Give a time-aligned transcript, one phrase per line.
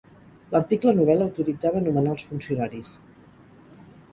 [0.53, 2.91] L'article novè l'autoritzava a nomenar els funcionaris.